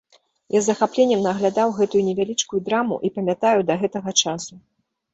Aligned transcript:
Я 0.53 0.61
з 0.63 0.65
захапленнем 0.69 1.21
наглядаў 1.27 1.75
гэтую 1.79 2.03
невялічкую 2.09 2.65
драму 2.71 3.01
і 3.05 3.15
памятаю 3.21 3.59
да 3.71 3.81
гэтага 3.87 4.19
часу. 4.21 4.53